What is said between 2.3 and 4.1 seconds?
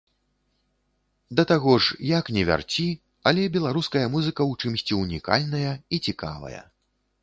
не вярці, але беларуская